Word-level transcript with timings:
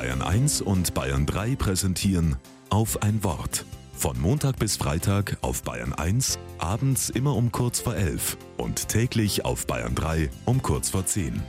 Bayern 0.00 0.22
1 0.22 0.62
und 0.62 0.94
Bayern 0.94 1.26
3 1.26 1.56
präsentieren 1.56 2.36
auf 2.70 3.02
ein 3.02 3.22
Wort. 3.22 3.66
Von 3.92 4.18
Montag 4.18 4.58
bis 4.58 4.78
Freitag 4.78 5.36
auf 5.42 5.62
Bayern 5.62 5.92
1, 5.92 6.38
abends 6.56 7.10
immer 7.10 7.36
um 7.36 7.52
kurz 7.52 7.80
vor 7.80 7.94
11 7.94 8.38
und 8.56 8.88
täglich 8.88 9.44
auf 9.44 9.66
Bayern 9.66 9.94
3 9.94 10.30
um 10.46 10.62
kurz 10.62 10.88
vor 10.88 11.04
10. 11.04 11.42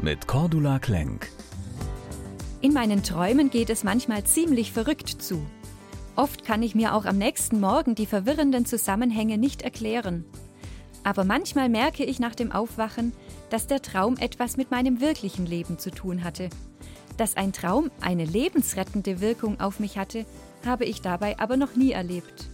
Mit 0.00 0.26
Cordula 0.26 0.78
Klenk. 0.78 1.28
In 2.62 2.72
meinen 2.72 3.02
Träumen 3.02 3.50
geht 3.50 3.68
es 3.68 3.84
manchmal 3.84 4.24
ziemlich 4.24 4.72
verrückt 4.72 5.20
zu. 5.20 5.44
Oft 6.16 6.46
kann 6.46 6.62
ich 6.62 6.74
mir 6.74 6.94
auch 6.94 7.04
am 7.04 7.18
nächsten 7.18 7.60
Morgen 7.60 7.94
die 7.94 8.06
verwirrenden 8.06 8.64
Zusammenhänge 8.64 9.36
nicht 9.36 9.60
erklären. 9.60 10.24
Aber 11.08 11.24
manchmal 11.24 11.70
merke 11.70 12.04
ich 12.04 12.20
nach 12.20 12.34
dem 12.34 12.52
Aufwachen, 12.52 13.14
dass 13.48 13.66
der 13.66 13.80
Traum 13.80 14.18
etwas 14.18 14.58
mit 14.58 14.70
meinem 14.70 15.00
wirklichen 15.00 15.46
Leben 15.46 15.78
zu 15.78 15.90
tun 15.90 16.22
hatte. 16.22 16.50
Dass 17.16 17.34
ein 17.34 17.54
Traum 17.54 17.90
eine 18.02 18.26
lebensrettende 18.26 19.22
Wirkung 19.22 19.58
auf 19.58 19.80
mich 19.80 19.96
hatte, 19.96 20.26
habe 20.66 20.84
ich 20.84 21.00
dabei 21.00 21.38
aber 21.38 21.56
noch 21.56 21.76
nie 21.76 21.92
erlebt. 21.92 22.50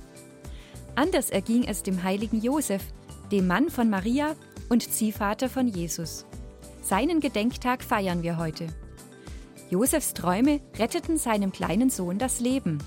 Anders 0.95 1.31
erging 1.31 1.65
es 1.65 1.83
dem 1.83 2.05
heiligen 2.05 2.41
Josef, 2.41 2.85
dem 3.33 3.49
Mann 3.49 3.71
von 3.71 3.91
Maria 3.91 4.37
und 4.69 4.89
Ziehvater 4.89 5.49
von 5.49 5.67
Jesus. 5.67 6.25
Seinen 6.81 7.19
Gedenktag 7.19 7.83
feiern 7.83 8.23
wir 8.23 8.39
heute. 8.39 8.69
Josefs 9.69 10.15
Träume 10.15 10.61
retteten 10.79 11.19
seinem 11.19 11.51
kleinen 11.51 11.91
Sohn 11.91 12.19
das 12.19 12.39
Leben. 12.39 12.79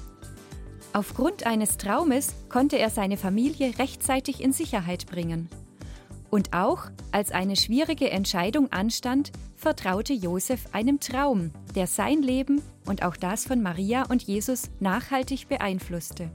Aufgrund 0.98 1.46
eines 1.46 1.78
Traumes 1.78 2.34
konnte 2.50 2.80
er 2.80 2.90
seine 2.90 3.18
Familie 3.18 3.78
rechtzeitig 3.78 4.42
in 4.42 4.52
Sicherheit 4.52 5.06
bringen. 5.06 5.48
Und 6.32 6.54
auch 6.54 6.86
als 7.12 7.30
eine 7.30 7.56
schwierige 7.56 8.10
Entscheidung 8.10 8.72
anstand, 8.72 9.32
vertraute 9.56 10.14
Josef 10.14 10.66
einem 10.72 11.00
Traum, 11.00 11.52
der 11.76 11.86
sein 11.86 12.24
Leben 12.24 12.64
und 12.88 13.04
auch 13.04 13.16
das 13.16 13.46
von 13.46 13.62
Maria 13.62 14.08
und 14.10 14.24
Jesus 14.24 14.72
nachhaltig 14.80 15.48
beeinflusste. 15.48 16.32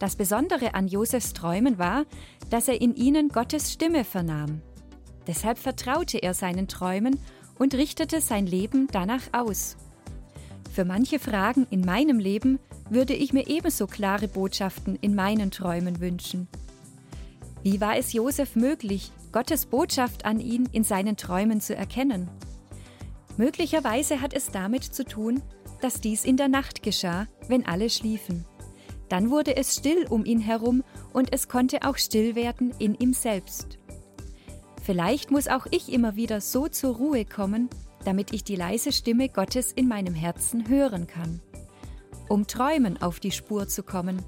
Das 0.00 0.16
Besondere 0.16 0.74
an 0.74 0.88
Josefs 0.88 1.32
Träumen 1.32 1.78
war, 1.78 2.04
dass 2.50 2.66
er 2.66 2.80
in 2.80 2.96
ihnen 2.96 3.28
Gottes 3.28 3.72
Stimme 3.72 4.02
vernahm. 4.02 4.60
Deshalb 5.28 5.58
vertraute 5.58 6.18
er 6.18 6.34
seinen 6.34 6.66
Träumen 6.66 7.20
und 7.60 7.76
richtete 7.76 8.20
sein 8.20 8.48
Leben 8.48 8.88
danach 8.90 9.22
aus. 9.30 9.76
Für 10.72 10.84
manche 10.84 11.20
Fragen 11.20 11.68
in 11.70 11.82
meinem 11.82 12.18
Leben 12.18 12.58
würde 12.90 13.14
ich 13.14 13.32
mir 13.32 13.46
ebenso 13.46 13.86
klare 13.86 14.28
Botschaften 14.28 14.96
in 15.00 15.14
meinen 15.14 15.50
Träumen 15.50 16.00
wünschen. 16.00 16.48
Wie 17.62 17.80
war 17.80 17.96
es 17.96 18.12
Josef 18.12 18.54
möglich, 18.54 19.10
Gottes 19.32 19.66
Botschaft 19.66 20.24
an 20.24 20.38
ihn 20.38 20.68
in 20.72 20.84
seinen 20.84 21.16
Träumen 21.16 21.60
zu 21.60 21.74
erkennen? 21.74 22.28
Möglicherweise 23.36 24.20
hat 24.20 24.34
es 24.34 24.50
damit 24.50 24.84
zu 24.84 25.04
tun, 25.04 25.42
dass 25.80 26.00
dies 26.00 26.24
in 26.24 26.36
der 26.36 26.48
Nacht 26.48 26.82
geschah, 26.82 27.26
wenn 27.48 27.66
alle 27.66 27.90
schliefen. 27.90 28.44
Dann 29.08 29.30
wurde 29.30 29.56
es 29.56 29.76
still 29.76 30.06
um 30.08 30.24
ihn 30.24 30.40
herum 30.40 30.82
und 31.12 31.32
es 31.32 31.48
konnte 31.48 31.82
auch 31.82 31.96
still 31.96 32.34
werden 32.34 32.72
in 32.78 32.94
ihm 32.94 33.12
selbst. 33.12 33.78
Vielleicht 34.82 35.30
muss 35.30 35.48
auch 35.48 35.66
ich 35.70 35.92
immer 35.92 36.16
wieder 36.16 36.40
so 36.40 36.68
zur 36.68 36.96
Ruhe 36.96 37.24
kommen, 37.24 37.68
damit 38.04 38.32
ich 38.32 38.44
die 38.44 38.56
leise 38.56 38.92
Stimme 38.92 39.28
Gottes 39.28 39.72
in 39.72 39.88
meinem 39.88 40.14
Herzen 40.14 40.68
hören 40.68 41.06
kann. 41.06 41.40
Um 42.28 42.46
Träumen 42.46 43.00
auf 43.00 43.20
die 43.20 43.30
Spur 43.30 43.68
zu 43.68 43.82
kommen. 43.82 44.22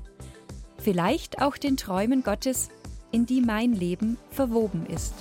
Vielleicht 0.79 1.43
auch 1.43 1.57
den 1.57 1.77
Träumen 1.77 2.23
Gottes 2.23 2.69
in 3.11 3.27
die 3.27 3.41
mein 3.41 3.73
Leben 3.73 4.19
verwoben 4.31 4.87
ist. 4.87 5.15